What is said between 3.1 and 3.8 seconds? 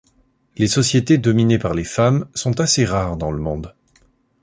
dans le monde.